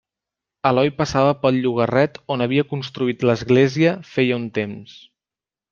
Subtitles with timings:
[0.69, 4.99] Eloi passava pel llogarret, on havia construït l'església feia un temps.